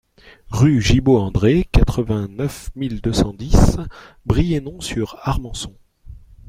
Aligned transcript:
Rue 0.49 0.81
Gibault 0.81 1.19
André, 1.19 1.65
quatre-vingt-neuf 1.71 2.71
mille 2.75 3.01
deux 3.01 3.13
cent 3.13 3.33
dix 3.35 3.77
Brienon-sur-Armançon 4.25 5.75